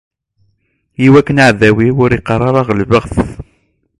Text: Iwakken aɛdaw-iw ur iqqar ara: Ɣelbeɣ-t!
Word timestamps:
Iwakken 1.05 1.41
aɛdaw-iw 1.43 1.97
ur 2.05 2.11
iqqar 2.17 2.41
ara: 2.49 2.67
Ɣelbeɣ-t! 2.69 3.15